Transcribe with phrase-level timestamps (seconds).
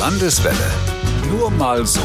[0.00, 0.56] Landeswelle.
[1.28, 2.00] Nur mal so.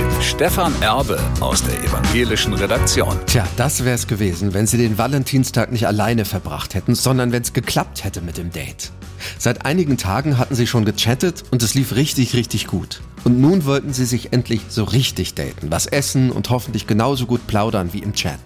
[0.00, 3.18] Mit Stefan Erbe aus der evangelischen Redaktion.
[3.26, 8.02] Tja, das wär's gewesen, wenn sie den Valentinstag nicht alleine verbracht hätten, sondern wenn's geklappt
[8.02, 8.92] hätte mit dem Date.
[9.36, 13.02] Seit einigen Tagen hatten sie schon gechattet und es lief richtig, richtig gut.
[13.24, 17.46] Und nun wollten sie sich endlich so richtig daten, was essen und hoffentlich genauso gut
[17.46, 18.40] plaudern wie im Chat.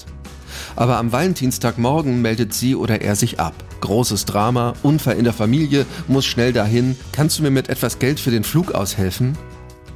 [0.77, 3.55] Aber am Valentinstagmorgen meldet sie oder er sich ab.
[3.81, 6.97] Großes Drama, Unfall in der Familie, muss schnell dahin.
[7.13, 9.37] Kannst du mir mit etwas Geld für den Flug aushelfen?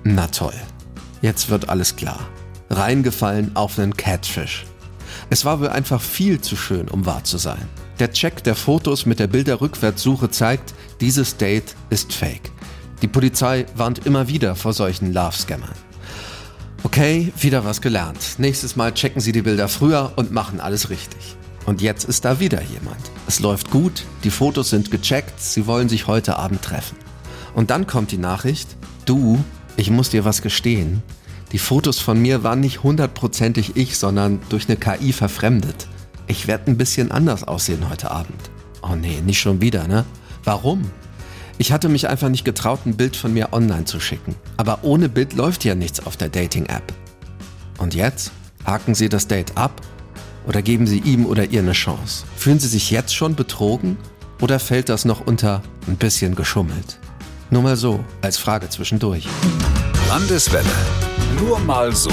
[0.05, 0.55] Na toll.
[1.23, 2.20] Jetzt wird alles klar.
[2.70, 4.66] Reingefallen auf einen Catfish.
[5.30, 7.69] Es war wohl einfach viel zu schön, um wahr zu sein.
[7.98, 12.52] Der Check der Fotos mit der Bilderrückwärtssuche zeigt, dieses Date ist fake.
[13.02, 15.85] Die Polizei warnt immer wieder vor solchen Love-Scammern.
[16.96, 18.36] Okay, wieder was gelernt.
[18.38, 21.36] Nächstes Mal checken Sie die Bilder früher und machen alles richtig.
[21.66, 22.96] Und jetzt ist da wieder jemand.
[23.27, 26.96] Es läuft gut, die Fotos sind gecheckt, Sie wollen sich heute Abend treffen.
[27.55, 29.45] Und dann kommt die Nachricht, du,
[29.77, 31.02] ich muss dir was gestehen.
[31.52, 35.89] Die Fotos von mir waren nicht hundertprozentig ich, sondern durch eine KI verfremdet.
[36.28, 38.50] Ich werde ein bisschen anders aussehen heute Abend.
[38.80, 40.06] Oh nee, nicht schon wieder, ne?
[40.44, 40.91] Warum?
[41.58, 44.34] Ich hatte mich einfach nicht getraut, ein Bild von mir online zu schicken.
[44.58, 46.92] Aber ohne Bild läuft ja nichts auf der Dating-App.
[47.78, 48.30] Und jetzt?
[48.66, 49.80] Haken Sie das Date ab?
[50.46, 52.24] Oder geben Sie ihm oder ihr eine Chance?
[52.36, 53.96] Fühlen Sie sich jetzt schon betrogen?
[54.42, 56.98] Oder fällt das noch unter ein bisschen geschummelt?
[57.50, 59.27] Nur mal so, als Frage zwischendurch.
[60.08, 60.66] Landeswelle.
[61.40, 62.10] Nur mal so.